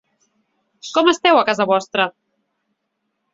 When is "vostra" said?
1.73-2.09